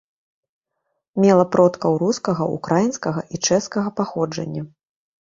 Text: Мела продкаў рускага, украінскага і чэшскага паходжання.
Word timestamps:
Мела 1.25 1.45
продкаў 1.57 1.99
рускага, 2.05 2.43
украінскага 2.57 3.21
і 3.33 3.45
чэшскага 3.47 3.89
паходжання. 4.03 4.69